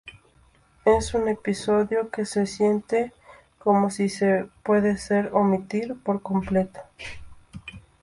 Es 0.83 1.13
un 1.13 1.27
episodio 1.27 2.09
que 2.09 2.25
se 2.25 2.47
siente 2.47 3.13
como 3.59 3.91
si 3.91 4.09
se 4.09 4.49
puede 4.63 4.97
ser 4.97 5.29
omitir 5.31 5.95
por 6.03 6.23
completo. 6.23 6.79